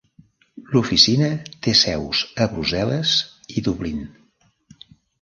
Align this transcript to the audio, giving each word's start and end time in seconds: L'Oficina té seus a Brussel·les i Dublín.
L'Oficina 0.75 1.27
té 1.67 1.75
seus 1.83 2.23
a 2.41 2.49
Brussel·les 2.57 3.15
i 3.59 3.67
Dublín. 3.71 4.05